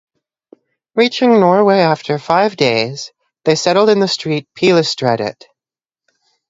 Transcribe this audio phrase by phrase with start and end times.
[0.95, 3.11] Reaching Norway after five days,
[3.45, 5.45] they settled in the street Pilestredet.